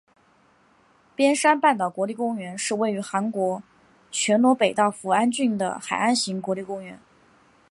[1.15, 3.61] 边山半岛国立公园是位于韩国
[4.09, 6.99] 全罗北道扶安郡的海岸型国立公园。